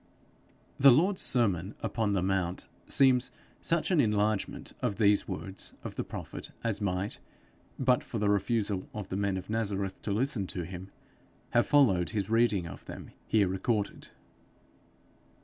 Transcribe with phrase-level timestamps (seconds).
[0.79, 6.03] The Lord's sermon upon the mount seems such an enlargement of these words of the
[6.03, 7.19] prophet as might,
[7.77, 10.89] but for the refusal of the men of Nazareth to listen to him,
[11.51, 14.07] have followed his reading of them here recorded.